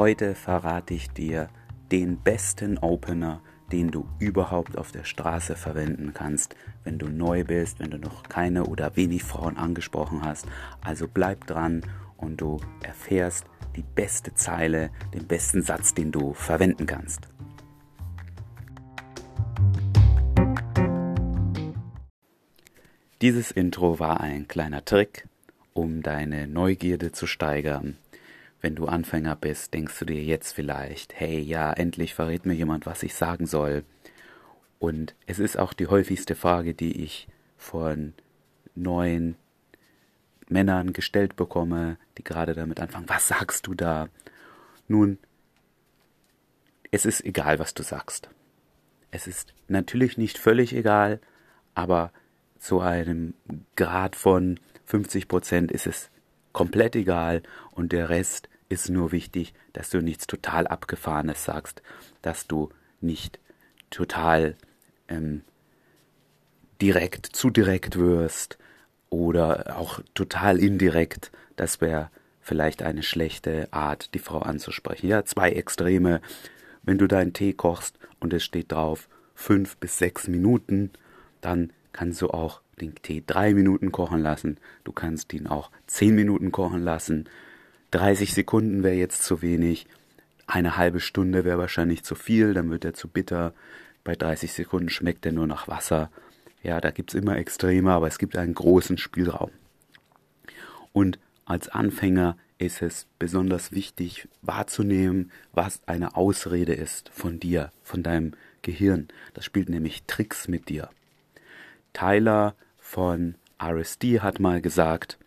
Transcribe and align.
Heute 0.00 0.34
verrate 0.34 0.94
ich 0.94 1.10
dir 1.10 1.50
den 1.92 2.16
besten 2.16 2.78
Opener, 2.78 3.42
den 3.70 3.90
du 3.90 4.08
überhaupt 4.18 4.78
auf 4.78 4.92
der 4.92 5.04
Straße 5.04 5.56
verwenden 5.56 6.14
kannst, 6.14 6.56
wenn 6.84 6.98
du 6.98 7.08
neu 7.08 7.44
bist, 7.44 7.80
wenn 7.80 7.90
du 7.90 7.98
noch 7.98 8.22
keine 8.22 8.64
oder 8.64 8.96
wenig 8.96 9.24
Frauen 9.24 9.58
angesprochen 9.58 10.24
hast. 10.24 10.46
Also 10.80 11.06
bleib 11.06 11.46
dran 11.46 11.82
und 12.16 12.40
du 12.40 12.62
erfährst 12.82 13.44
die 13.76 13.82
beste 13.82 14.32
Zeile, 14.32 14.88
den 15.12 15.26
besten 15.26 15.60
Satz, 15.60 15.92
den 15.92 16.12
du 16.12 16.32
verwenden 16.32 16.86
kannst. 16.86 17.28
Dieses 23.20 23.50
Intro 23.50 23.98
war 23.98 24.22
ein 24.22 24.48
kleiner 24.48 24.82
Trick, 24.82 25.28
um 25.74 26.02
deine 26.02 26.46
Neugierde 26.46 27.12
zu 27.12 27.26
steigern. 27.26 27.98
Wenn 28.60 28.74
du 28.74 28.86
Anfänger 28.86 29.36
bist, 29.36 29.72
denkst 29.72 29.98
du 29.98 30.04
dir 30.04 30.22
jetzt 30.22 30.52
vielleicht, 30.52 31.18
hey 31.18 31.40
ja, 31.40 31.72
endlich 31.72 32.14
verrät 32.14 32.44
mir 32.44 32.54
jemand, 32.54 32.86
was 32.86 33.02
ich 33.02 33.14
sagen 33.14 33.46
soll. 33.46 33.84
Und 34.78 35.14
es 35.26 35.38
ist 35.38 35.58
auch 35.58 35.72
die 35.72 35.86
häufigste 35.86 36.34
Frage, 36.34 36.74
die 36.74 37.02
ich 37.02 37.28
von 37.56 38.12
neuen 38.74 39.36
Männern 40.48 40.92
gestellt 40.92 41.36
bekomme, 41.36 41.96
die 42.18 42.24
gerade 42.24 42.54
damit 42.54 42.80
anfangen, 42.80 43.08
was 43.08 43.28
sagst 43.28 43.66
du 43.66 43.74
da? 43.74 44.08
Nun, 44.88 45.18
es 46.90 47.06
ist 47.06 47.24
egal, 47.24 47.58
was 47.58 47.72
du 47.72 47.82
sagst. 47.82 48.28
Es 49.10 49.26
ist 49.26 49.54
natürlich 49.68 50.18
nicht 50.18 50.38
völlig 50.38 50.74
egal, 50.74 51.20
aber 51.74 52.12
zu 52.58 52.80
einem 52.80 53.34
Grad 53.76 54.16
von 54.16 54.60
50 54.86 55.28
Prozent 55.28 55.72
ist 55.72 55.86
es 55.86 56.10
komplett 56.52 56.96
egal 56.96 57.42
und 57.72 57.92
der 57.92 58.08
Rest 58.08 58.49
ist 58.70 58.88
nur 58.88 59.12
wichtig, 59.12 59.52
dass 59.74 59.90
du 59.90 60.00
nichts 60.00 60.26
total 60.26 60.66
Abgefahrenes 60.66 61.44
sagst, 61.44 61.82
dass 62.22 62.46
du 62.46 62.70
nicht 63.02 63.38
total 63.90 64.56
ähm, 65.08 65.42
direkt, 66.80 67.26
zu 67.26 67.50
direkt 67.50 67.98
wirst 67.98 68.56
oder 69.10 69.76
auch 69.76 70.00
total 70.14 70.58
indirekt. 70.58 71.30
Das 71.56 71.80
wäre 71.82 72.10
vielleicht 72.40 72.82
eine 72.82 73.02
schlechte 73.02 73.70
Art, 73.72 74.14
die 74.14 74.18
Frau 74.18 74.38
anzusprechen. 74.38 75.08
Ja, 75.08 75.24
zwei 75.24 75.50
Extreme. 75.50 76.22
Wenn 76.82 76.96
du 76.96 77.06
deinen 77.06 77.32
Tee 77.32 77.52
kochst 77.52 77.98
und 78.20 78.32
es 78.32 78.44
steht 78.44 78.72
drauf 78.72 79.08
fünf 79.34 79.76
bis 79.78 79.98
sechs 79.98 80.28
Minuten, 80.28 80.90
dann 81.40 81.72
kannst 81.92 82.22
du 82.22 82.30
auch 82.30 82.60
den 82.80 82.94
Tee 82.94 83.22
drei 83.26 83.52
Minuten 83.52 83.92
kochen 83.92 84.22
lassen. 84.22 84.58
Du 84.84 84.92
kannst 84.92 85.32
ihn 85.32 85.46
auch 85.46 85.70
zehn 85.86 86.14
Minuten 86.14 86.52
kochen 86.52 86.82
lassen. 86.82 87.28
30 87.90 88.34
Sekunden 88.34 88.82
wäre 88.82 88.94
jetzt 88.94 89.22
zu 89.24 89.42
wenig. 89.42 89.86
Eine 90.46 90.76
halbe 90.76 91.00
Stunde 91.00 91.44
wäre 91.44 91.58
wahrscheinlich 91.58 92.04
zu 92.04 92.14
viel, 92.14 92.54
dann 92.54 92.70
wird 92.70 92.84
er 92.84 92.94
zu 92.94 93.08
bitter. 93.08 93.52
Bei 94.04 94.14
30 94.14 94.52
Sekunden 94.52 94.88
schmeckt 94.88 95.26
er 95.26 95.32
nur 95.32 95.46
nach 95.46 95.68
Wasser. 95.68 96.10
Ja, 96.62 96.80
da 96.80 96.90
gibt 96.90 97.10
es 97.10 97.20
immer 97.20 97.36
Extreme, 97.36 97.92
aber 97.92 98.06
es 98.06 98.18
gibt 98.18 98.36
einen 98.36 98.54
großen 98.54 98.98
Spielraum. 98.98 99.50
Und 100.92 101.18
als 101.44 101.68
Anfänger 101.68 102.36
ist 102.58 102.82
es 102.82 103.06
besonders 103.18 103.72
wichtig 103.72 104.28
wahrzunehmen, 104.42 105.30
was 105.52 105.80
eine 105.86 106.16
Ausrede 106.16 106.74
ist 106.74 107.08
von 107.08 107.40
dir, 107.40 107.70
von 107.82 108.02
deinem 108.02 108.32
Gehirn. 108.62 109.08
Das 109.34 109.44
spielt 109.46 109.68
nämlich 109.68 110.02
Tricks 110.06 110.46
mit 110.46 110.68
dir. 110.68 110.90
Tyler 111.92 112.54
von 112.78 113.34
RSD 113.62 114.20
hat 114.20 114.40
mal 114.40 114.60
gesagt, 114.60 115.18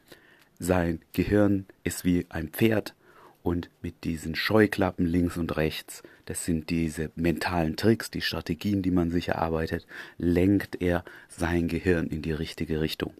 sein 0.59 0.99
Gehirn 1.13 1.65
ist 1.83 2.05
wie 2.05 2.25
ein 2.29 2.49
Pferd 2.49 2.95
und 3.43 3.69
mit 3.81 4.05
diesen 4.05 4.35
Scheuklappen 4.35 5.05
links 5.05 5.37
und 5.37 5.57
rechts, 5.57 6.01
das 6.25 6.45
sind 6.45 6.69
diese 6.69 7.11
mentalen 7.15 7.75
Tricks, 7.75 8.09
die 8.09 8.21
Strategien, 8.21 8.81
die 8.81 8.91
man 8.91 9.11
sich 9.11 9.27
erarbeitet, 9.27 9.85
lenkt 10.17 10.81
er 10.81 11.03
sein 11.27 11.67
Gehirn 11.67 12.07
in 12.07 12.21
die 12.21 12.31
richtige 12.31 12.79
Richtung. 12.79 13.13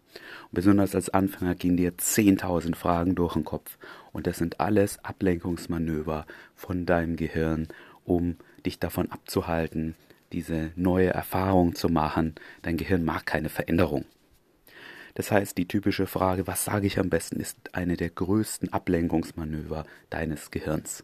Und 0.44 0.54
besonders 0.54 0.96
als 0.96 1.10
Anfänger 1.10 1.56
gehen 1.56 1.76
dir 1.76 1.92
10.000 1.92 2.76
Fragen 2.76 3.16
durch 3.16 3.34
den 3.34 3.44
Kopf 3.44 3.78
und 4.14 4.26
das 4.26 4.38
sind 4.38 4.62
alles 4.62 5.04
Ablenkungsmanöver 5.04 6.26
von 6.56 6.86
deinem 6.86 7.18
Gehirn, 7.18 7.68
um 8.06 8.38
dich 8.66 8.80
davon 8.80 9.12
abzuhalten, 9.12 9.96
diese 10.32 10.72
neue 10.76 11.10
Erfahrung 11.10 11.76
zu 11.76 11.90
machen. 11.90 12.36
Dein 12.62 12.78
Gehirn 12.78 13.04
mag 13.04 13.26
keine 13.26 13.50
Veränderung. 13.50 14.06
Das 15.16 15.32
heißt, 15.32 15.58
die 15.58 15.68
typische 15.68 16.08
Frage, 16.08 16.48
was 16.48 16.66
sage 16.66 16.88
ich 16.88 17.00
am 17.00 17.10
besten, 17.10 17.40
ist 17.40 17.58
eine 17.74 17.98
der 17.98 18.10
größten 18.10 18.74
Ablenkungsmanöver 18.74 19.86
deines 20.10 20.50
Gehirns. 20.50 21.04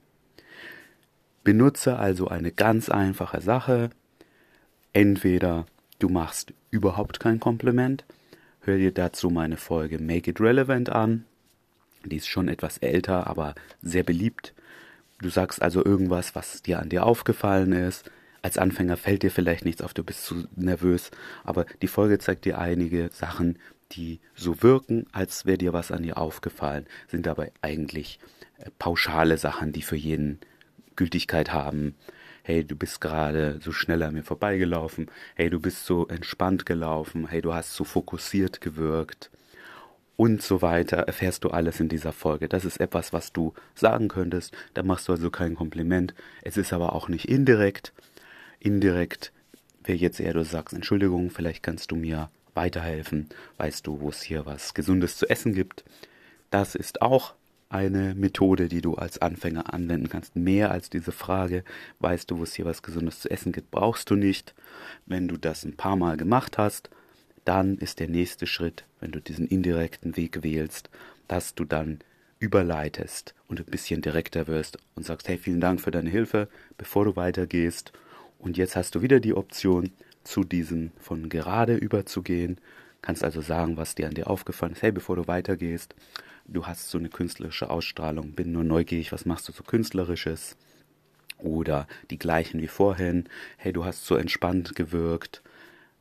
Benutze 1.44 1.97
also 1.97 2.28
eine 2.28 2.52
ganz 2.52 2.90
einfache 2.90 3.42
Sache. 3.42 3.92
Entweder 4.94 5.66
du 6.00 6.09
machst 6.09 6.53
überhaupt 6.72 7.19
kein 7.19 7.40
Kompliment, 7.40 8.06
hör 8.62 8.78
dir 8.78 8.92
dazu 8.92 9.30
meine 9.30 9.58
Folge 9.58 10.00
Make 10.00 10.31
It 10.31 10.42
Relevant 10.42 10.90
an. 10.90 11.25
Die 12.06 12.16
ist 12.16 12.28
schon 12.28 12.48
etwas 12.48 12.78
älter, 12.80 13.28
aber 13.28 13.56
sehr 13.81 14.03
beliebt. 14.03 14.53
Du 15.22 15.30
sagst 15.30 15.62
also 15.62 15.84
irgendwas, 15.84 16.34
was 16.34 16.62
dir 16.62 16.80
an 16.80 16.90
dir 16.90 17.06
aufgefallen 17.06 17.74
ist. 17.74 18.09
Als 18.42 18.58
Anfänger 18.58 18.96
fällt 18.96 19.24
dir 19.24 19.31
vielleicht 19.31 19.66
nichts 19.66 19.81
auf, 19.81 19.94
du 19.94 20.03
bist 20.03 20.24
zu 20.24 20.46
nervös, 20.56 21.12
aber 21.44 21.66
die 21.81 21.88
Folge 21.88 22.19
zeigt 22.19 22.46
dir 22.46 22.58
einige 22.58 23.09
Sachen, 23.12 23.59
die 23.92 24.20
so 24.36 24.62
wirken, 24.62 25.06
als 25.12 25.46
wäre 25.46 25.58
dir 25.58 25.74
was 25.74 25.92
an 25.92 26.04
ihr 26.04 26.18
aufgefallen, 26.18 26.86
sind 27.08 27.26
dabei 27.26 27.52
eigentlich 27.62 28.20
äh, 28.58 28.70
pauschale 28.78 29.38
Sachen, 29.38 29.72
die 29.72 29.82
für 29.82 29.96
jeden 29.96 30.40
Gültigkeit 30.96 31.54
haben. 31.54 31.96
Hey, 32.44 32.64
du 32.64 32.76
bist 32.76 33.02
gerade 33.02 33.60
so 33.62 33.72
schnell 33.72 34.04
an 34.04 34.14
mir 34.14 34.24
vorbeigelaufen. 34.24 35.10
Hey, 35.36 35.50
du 35.50 35.60
bist 35.60 35.86
so 35.86 36.08
entspannt 36.08 36.66
gelaufen. 36.66 37.28
Hey, 37.28 37.42
du 37.42 37.54
hast 37.54 37.74
so 37.74 37.84
fokussiert 37.84 38.62
gewirkt. 38.62 39.30
Und 40.16 40.42
so 40.42 40.62
weiter 40.62 40.98
erfährst 40.98 41.46
du 41.46 41.50
alles 41.50 41.80
in 41.80 41.88
dieser 41.88 42.12
Folge. 42.12 42.50
Das 42.50 42.66
ist 42.66 42.82
etwas, 42.82 43.14
was 43.14 43.32
du 43.32 43.54
sagen 43.76 44.10
könntest. 44.10 44.54
Da 44.74 44.84
machst 44.84 45.08
du 45.08 45.14
also 45.14 45.30
kein 45.30 45.56
Kompliment. 45.56 46.14
Es 46.42 46.58
ist 46.58 46.74
aber 46.74 46.94
auch 46.94 47.08
nicht 47.08 47.30
indirekt. 47.30 47.94
Indirekt 48.60 49.32
wäre 49.84 49.98
jetzt 49.98 50.20
eher, 50.20 50.34
du 50.34 50.44
sagst, 50.44 50.76
Entschuldigung, 50.76 51.30
vielleicht 51.30 51.64
kannst 51.64 51.92
du 51.92 51.96
mir 51.96 52.30
weiterhelfen? 52.59 53.30
Weißt 53.56 53.88
du, 53.88 54.02
wo 54.02 54.09
es 54.09 54.22
hier 54.22 54.46
was 54.46 54.74
Gesundes 54.74 55.16
zu 55.16 55.30
essen 55.30 55.53
gibt? 55.53 55.86
Das 56.52 56.75
ist 56.75 57.02
auch 57.02 57.34
eine 57.70 58.16
Methode, 58.16 58.68
die 58.68 58.81
du 58.81 58.96
als 58.96 59.22
Anfänger 59.22 59.74
anwenden 59.74 60.09
kannst. 60.09 60.36
Mehr 60.36 60.69
als 60.69 60.90
diese 60.90 61.14
Frage, 61.14 61.64
weißt 62.00 62.30
du, 62.30 62.40
wo 62.40 62.44
es 62.44 62.56
hier 62.56 62.66
was 62.66 62.84
Gesundes 62.84 63.22
zu 63.22 63.31
essen 63.31 63.53
gibt, 63.53 63.72
brauchst 63.72 64.09
du 64.09 64.16
nicht. 64.16 64.53
Wenn 65.06 65.30
du 65.30 65.38
das 65.38 65.64
ein 65.64 65.78
paar 65.78 65.96
Mal 65.96 66.18
gemacht 66.18 66.58
hast, 66.58 66.90
dann 67.46 67.78
ist 67.78 68.02
der 68.02 68.09
nächste 68.09 68.46
Schritt, 68.46 68.84
wenn 69.00 69.12
du 69.12 69.22
diesen 69.22 69.48
indirekten 69.48 70.18
Weg 70.18 70.44
wählst, 70.44 70.90
dass 71.30 71.56
du 71.56 71.64
dann 71.64 72.00
überleitest 72.40 73.36
und 73.48 73.59
ein 73.59 73.66
bisschen 73.66 74.02
direkter 74.02 74.48
wirst 74.48 74.80
und 74.96 75.06
sagst, 75.06 75.30
hey, 75.30 75.38
vielen 75.38 75.62
Dank 75.62 75.80
für 75.80 75.92
deine 75.92 76.09
Hilfe, 76.09 76.50
bevor 76.78 77.06
du 77.06 77.16
weitergehst. 77.16 77.94
Und 78.38 78.58
jetzt 78.58 78.75
hast 78.75 78.96
du 78.96 79.02
wieder 79.02 79.22
die 79.22 79.34
Option, 79.34 79.92
zu 80.24 80.44
diesem 80.44 80.91
von 81.00 81.30
gerade 81.30 81.75
überzugehen. 81.75 82.59
Kannst 83.02 83.24
also 83.24 83.41
sagen, 83.41 83.78
was 83.78 83.96
dir 83.96 84.07
an 84.07 84.13
dir 84.13 84.30
aufgefallen 84.30 84.74
ist. 84.74 84.81
Hey, 84.81 84.91
bevor 84.91 85.16
du 85.16 85.28
weitergehst, 85.28 85.96
du 86.46 86.66
hast 86.66 86.90
so 86.90 86.97
eine 86.97 87.09
künstlerische 87.09 87.69
Ausstrahlung, 87.69 88.31
bin 88.34 88.52
nur 88.52 88.63
neugierig, 88.63 89.12
was 89.12 89.25
machst 89.25 89.47
du 89.47 89.52
so 89.52 89.63
künstlerisches? 89.63 90.57
Oder 91.38 91.88
die 92.09 92.19
gleichen 92.19 92.62
wie 92.62 92.68
vorhin. 92.68 93.30
Hey, 93.57 93.72
du 93.72 93.85
hast 93.85 94.06
so 94.06 94.16
entspannt 94.16 94.75
gewirkt. 94.75 95.41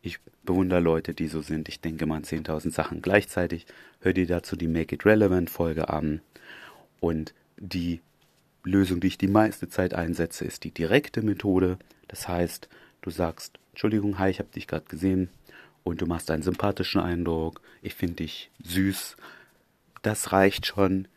Ich 0.02 0.18
bewundere 0.42 0.80
Leute, 0.80 1.14
die 1.14 1.28
so 1.28 1.42
sind. 1.42 1.68
Ich 1.68 1.80
denke 1.80 2.06
mal 2.06 2.16
an 2.16 2.24
10.000 2.24 2.72
Sachen 2.72 3.02
gleichzeitig. 3.02 3.66
Hör 4.00 4.12
dir 4.12 4.26
dazu 4.26 4.56
die 4.56 4.66
Make 4.66 4.96
It 4.96 5.06
Relevant 5.06 5.48
Folge 5.50 5.91
an. 5.91 6.21
Und 6.98 7.34
die 7.56 8.00
Lösung, 8.64 9.00
die 9.00 9.09
ich 9.09 9.18
die 9.18 9.28
meiste 9.28 9.68
Zeit 9.68 9.94
einsetze, 9.94 10.44
ist 10.44 10.64
die 10.64 10.72
direkte 10.72 11.22
Methode. 11.22 11.78
Das 12.09 12.26
heißt, 12.26 12.68
du 13.03 13.10
sagst, 13.10 13.59
Entschuldigung, 13.72 14.18
hi, 14.18 14.30
ich 14.30 14.39
habe 14.39 14.50
dich 14.50 14.66
gerade 14.66 14.86
gesehen 14.86 15.28
und 15.84 16.00
du 16.00 16.06
machst 16.06 16.30
einen 16.30 16.42
sympathischen 16.42 17.00
Eindruck, 17.00 17.60
ich 17.83 17.95
finde 17.95 18.16
dich 18.16 18.50
süß. 18.62 19.16
Das 20.03 20.33
reicht 20.33 20.66
schon, 20.66 21.09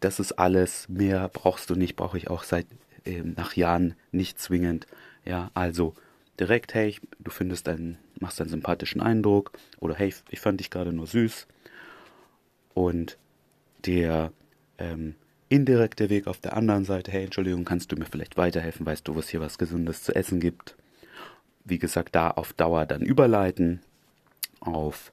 das 0.00 0.20
ist 0.20 0.32
alles, 0.32 0.88
mehr 0.88 1.28
brauchst 1.28 1.70
du 1.70 1.74
nicht, 1.74 1.96
brauche 1.96 2.16
ich 2.16 2.28
auch 2.28 2.42
seit 2.42 2.66
äh, 3.04 3.22
nach 3.22 3.54
Jahren 3.56 3.94
nicht 4.12 4.38
zwingend. 4.38 4.86
Ja, 5.24 5.50
also 5.54 5.94
direkt, 6.38 6.74
hey, 6.74 6.96
du 7.18 7.30
findest 7.30 7.68
einen, 7.68 7.98
machst 8.18 8.40
einen 8.40 8.50
sympathischen 8.50 9.00
Eindruck 9.00 9.52
oder 9.78 9.94
hey, 9.94 10.14
ich 10.30 10.40
fand 10.40 10.60
dich 10.60 10.70
gerade 10.70 10.92
nur 10.92 11.06
süß. 11.06 11.46
Und 12.74 13.18
der 13.84 14.32
ähm, 14.78 15.14
indirekte 15.48 16.08
Weg 16.08 16.26
auf 16.26 16.38
der 16.38 16.56
anderen 16.56 16.84
Seite, 16.84 17.10
hey, 17.10 17.24
Entschuldigung, 17.24 17.64
kannst 17.64 17.92
du 17.92 17.96
mir 17.96 18.06
vielleicht 18.06 18.36
weiterhelfen? 18.36 18.86
Weißt 18.86 19.06
du, 19.06 19.14
wo 19.14 19.18
es 19.18 19.28
hier 19.28 19.40
was 19.40 19.58
Gesundes 19.58 20.02
zu 20.02 20.14
essen 20.14 20.40
gibt? 20.40 20.76
Wie 21.64 21.78
gesagt, 21.78 22.14
da 22.14 22.30
auf 22.30 22.52
Dauer 22.52 22.86
dann 22.86 23.02
überleiten 23.02 23.80
auf 24.60 25.12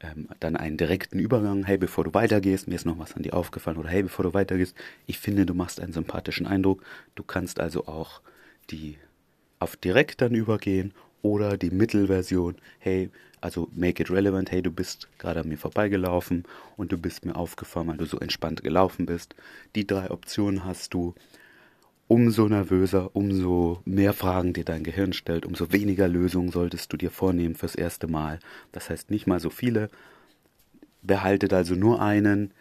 ähm, 0.00 0.28
dann 0.40 0.56
einen 0.56 0.76
direkten 0.76 1.18
Übergang. 1.18 1.64
Hey, 1.64 1.78
bevor 1.78 2.04
du 2.04 2.12
weitergehst, 2.14 2.68
mir 2.68 2.74
ist 2.74 2.86
noch 2.86 2.98
was 2.98 3.14
an 3.14 3.22
dir 3.22 3.34
aufgefallen. 3.34 3.76
Oder 3.76 3.88
hey, 3.88 4.02
bevor 4.02 4.24
du 4.24 4.34
weitergehst, 4.34 4.76
ich 5.06 5.18
finde, 5.18 5.46
du 5.46 5.54
machst 5.54 5.80
einen 5.80 5.92
sympathischen 5.92 6.46
Eindruck. 6.46 6.82
Du 7.14 7.22
kannst 7.22 7.60
also 7.60 7.86
auch 7.86 8.20
die 8.70 8.98
auf 9.60 9.76
direkt 9.76 10.20
dann 10.20 10.34
übergehen 10.34 10.92
oder 11.22 11.56
die 11.56 11.70
Mittelversion. 11.70 12.56
Hey, 12.80 13.10
also 13.40 13.68
make 13.74 14.02
it 14.02 14.10
relevant. 14.10 14.50
Hey, 14.50 14.60
du 14.60 14.72
bist 14.72 15.08
gerade 15.18 15.40
an 15.40 15.48
mir 15.48 15.58
vorbeigelaufen 15.58 16.44
und 16.76 16.90
du 16.90 16.98
bist 16.98 17.24
mir 17.24 17.36
aufgefallen, 17.36 17.86
weil 17.88 17.96
du 17.96 18.06
so 18.06 18.18
entspannt 18.18 18.62
gelaufen 18.62 19.06
bist. 19.06 19.36
Die 19.76 19.86
drei 19.86 20.10
Optionen 20.10 20.64
hast 20.64 20.94
du. 20.94 21.14
Umso 22.12 22.46
nervöser, 22.46 23.16
umso 23.16 23.80
mehr 23.86 24.12
Fragen 24.12 24.52
dir 24.52 24.66
dein 24.66 24.84
Gehirn 24.84 25.14
stellt, 25.14 25.46
umso 25.46 25.72
weniger 25.72 26.08
Lösungen 26.08 26.50
solltest 26.50 26.92
du 26.92 26.98
dir 26.98 27.10
vornehmen 27.10 27.54
fürs 27.54 27.74
erste 27.74 28.06
Mal. 28.06 28.38
Das 28.70 28.90
heißt 28.90 29.10
nicht 29.10 29.26
mal 29.26 29.40
so 29.40 29.48
viele. 29.48 29.88
Behaltet 31.00 31.54
also 31.54 31.74
nur 31.74 32.02
einen. 32.02 32.52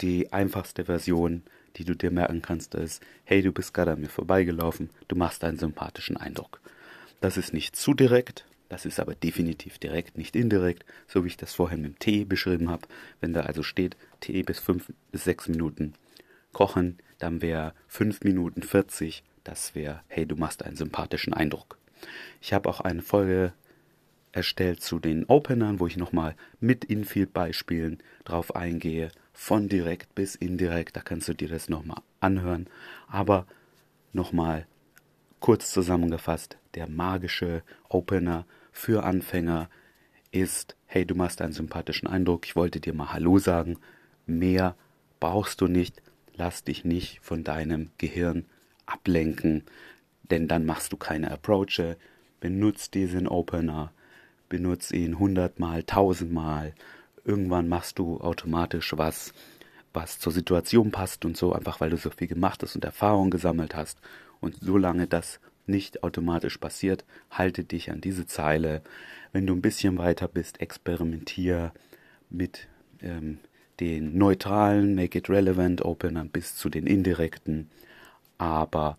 Die 0.00 0.32
einfachste 0.32 0.86
Version, 0.86 1.44
die 1.76 1.84
du 1.84 1.94
dir 1.94 2.10
merken 2.10 2.42
kannst, 2.42 2.74
ist, 2.74 3.00
hey, 3.22 3.42
du 3.42 3.52
bist 3.52 3.72
gerade 3.72 3.92
an 3.92 4.00
mir 4.00 4.08
vorbeigelaufen, 4.08 4.90
du 5.06 5.14
machst 5.14 5.44
einen 5.44 5.60
sympathischen 5.60 6.16
Eindruck. 6.16 6.60
Das 7.20 7.36
ist 7.36 7.54
nicht 7.54 7.76
zu 7.76 7.94
direkt, 7.94 8.44
das 8.68 8.86
ist 8.86 8.98
aber 8.98 9.14
definitiv 9.14 9.78
direkt, 9.78 10.18
nicht 10.18 10.34
indirekt, 10.34 10.84
so 11.06 11.22
wie 11.22 11.28
ich 11.28 11.36
das 11.36 11.54
vorhin 11.54 11.82
mit 11.82 11.92
dem 11.92 11.98
Tee 12.00 12.24
beschrieben 12.24 12.70
habe. 12.70 12.88
Wenn 13.20 13.34
da 13.34 13.42
also 13.42 13.62
steht, 13.62 13.96
Tee 14.18 14.42
bis 14.42 14.58
fünf 14.58 14.92
bis 15.12 15.22
sechs 15.22 15.46
Minuten 15.46 15.94
kochen, 16.56 16.96
dann 17.18 17.42
wäre 17.42 17.74
fünf 17.86 18.22
Minuten 18.22 18.62
40, 18.62 19.22
das 19.44 19.74
wäre, 19.74 20.00
hey, 20.08 20.24
du 20.24 20.36
machst 20.36 20.64
einen 20.64 20.74
sympathischen 20.74 21.34
Eindruck. 21.34 21.76
Ich 22.40 22.54
habe 22.54 22.70
auch 22.70 22.80
eine 22.80 23.02
Folge 23.02 23.52
erstellt 24.32 24.82
zu 24.82 24.98
den 24.98 25.26
Openern, 25.26 25.80
wo 25.80 25.86
ich 25.86 25.98
nochmal 25.98 26.34
mit 26.58 26.86
Infield-Beispielen 26.86 27.98
drauf 28.24 28.56
eingehe, 28.56 29.10
von 29.34 29.68
direkt 29.68 30.14
bis 30.14 30.34
indirekt, 30.34 30.96
da 30.96 31.02
kannst 31.02 31.28
du 31.28 31.34
dir 31.34 31.48
das 31.48 31.68
nochmal 31.68 32.00
anhören. 32.20 32.68
Aber 33.06 33.46
nochmal 34.14 34.66
kurz 35.40 35.70
zusammengefasst, 35.70 36.56
der 36.74 36.88
magische 36.88 37.64
Opener 37.90 38.46
für 38.72 39.04
Anfänger 39.04 39.68
ist, 40.30 40.74
hey, 40.86 41.04
du 41.04 41.16
machst 41.16 41.42
einen 41.42 41.52
sympathischen 41.52 42.08
Eindruck, 42.08 42.46
ich 42.46 42.56
wollte 42.56 42.80
dir 42.80 42.94
mal 42.94 43.12
Hallo 43.12 43.38
sagen, 43.38 43.76
mehr 44.24 44.74
brauchst 45.20 45.60
du 45.60 45.66
nicht, 45.66 46.00
lass 46.36 46.64
dich 46.64 46.84
nicht 46.84 47.20
von 47.22 47.44
deinem 47.44 47.90
Gehirn 47.98 48.44
ablenken, 48.86 49.64
denn 50.30 50.48
dann 50.48 50.64
machst 50.64 50.92
du 50.92 50.96
keine 50.96 51.30
Approache, 51.30 51.96
benutzt 52.40 52.94
diesen 52.94 53.26
Opener, 53.26 53.92
benutzt 54.48 54.92
ihn 54.92 55.18
hundertmal, 55.18 55.82
tausendmal, 55.82 56.74
irgendwann 57.24 57.68
machst 57.68 57.98
du 57.98 58.20
automatisch 58.20 58.94
was, 58.96 59.32
was 59.92 60.18
zur 60.18 60.32
Situation 60.32 60.90
passt 60.90 61.24
und 61.24 61.36
so, 61.36 61.52
einfach 61.52 61.80
weil 61.80 61.90
du 61.90 61.96
so 61.96 62.10
viel 62.10 62.28
gemacht 62.28 62.62
hast 62.62 62.76
und 62.76 62.84
Erfahrung 62.84 63.30
gesammelt 63.30 63.74
hast. 63.74 63.98
Und 64.40 64.56
solange 64.60 65.06
das 65.06 65.40
nicht 65.66 66.04
automatisch 66.04 66.58
passiert, 66.58 67.04
halte 67.30 67.64
dich 67.64 67.90
an 67.90 68.00
diese 68.00 68.26
Zeile. 68.26 68.82
Wenn 69.32 69.46
du 69.46 69.54
ein 69.54 69.62
bisschen 69.62 69.98
weiter 69.98 70.28
bist, 70.28 70.60
experimentier 70.60 71.72
mit 72.30 72.68
ähm, 73.00 73.38
den 73.80 74.16
neutralen 74.16 74.94
Make 74.94 75.18
It 75.18 75.28
Relevant 75.28 75.84
Openern 75.84 76.28
bis 76.28 76.56
zu 76.56 76.68
den 76.68 76.86
indirekten. 76.86 77.70
Aber 78.38 78.98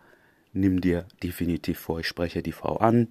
nimm 0.54 0.82
dir 0.82 1.06
definitiv 1.24 1.80
vor, 1.80 2.00
ich 2.00 2.08
spreche 2.08 2.42
die 2.42 2.52
Frau 2.52 2.78
an. 2.78 3.08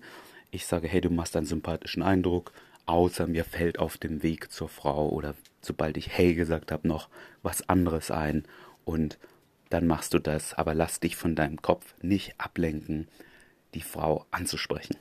Ich 0.51 0.67
sage, 0.67 0.89
hey, 0.89 1.01
du 1.01 1.11
machst 1.11 1.37
einen 1.37 1.47
sympathischen 1.47 2.03
Eindruck, 2.03 2.53
außer 2.87 3.27
mir 3.27 3.45
fällt 3.45 3.79
auf 3.79 3.99
dem 3.99 4.23
Weg 4.23 4.51
zur 4.51 4.69
Frau 4.69 5.09
oder 5.09 5.35
sobald 5.61 5.97
ich 5.97 6.17
hey 6.17 6.35
gesagt 6.35 6.71
habe, 6.71 6.87
noch 6.87 7.09
was 7.43 7.69
anderes 7.69 8.11
ein. 8.11 8.45
Und 8.85 9.19
dann 9.71 9.87
machst 9.87 10.15
du 10.15 10.21
das, 10.21 10.55
aber 10.55 10.75
lass 10.75 11.01
dich 11.01 11.17
von 11.17 11.35
deinem 11.35 11.61
Kopf 11.61 11.95
nicht 12.01 12.35
ablenken, 12.39 13.09
die 13.75 13.83
Frau 13.83 14.25
anzusprechen. 14.31 14.97